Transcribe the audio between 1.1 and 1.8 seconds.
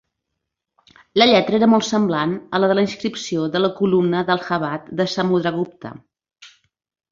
La lletra era